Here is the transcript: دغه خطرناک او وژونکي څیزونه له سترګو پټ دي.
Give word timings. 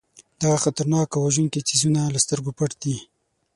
دغه 0.41 0.57
خطرناک 0.63 1.09
او 1.15 1.21
وژونکي 1.27 1.59
څیزونه 1.69 2.01
له 2.13 2.19
سترګو 2.25 2.51
پټ 2.57 2.71
دي. 2.83 2.95